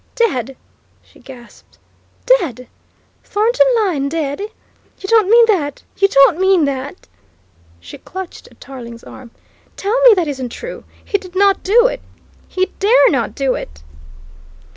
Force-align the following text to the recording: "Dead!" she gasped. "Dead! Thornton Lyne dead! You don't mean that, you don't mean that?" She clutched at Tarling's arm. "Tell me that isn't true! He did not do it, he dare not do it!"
"Dead!" 0.15 0.57
she 1.03 1.19
gasped. 1.19 1.77
"Dead! 2.25 2.67
Thornton 3.23 3.67
Lyne 3.75 4.09
dead! 4.09 4.39
You 4.97 5.07
don't 5.07 5.29
mean 5.29 5.45
that, 5.45 5.83
you 5.95 6.07
don't 6.07 6.39
mean 6.39 6.65
that?" 6.65 7.07
She 7.79 7.99
clutched 7.99 8.47
at 8.47 8.59
Tarling's 8.59 9.03
arm. 9.03 9.29
"Tell 9.77 10.01
me 10.01 10.15
that 10.15 10.27
isn't 10.27 10.49
true! 10.49 10.85
He 11.05 11.19
did 11.19 11.35
not 11.35 11.61
do 11.61 11.85
it, 11.85 12.01
he 12.47 12.71
dare 12.79 13.11
not 13.11 13.35
do 13.35 13.53
it!" 13.53 13.83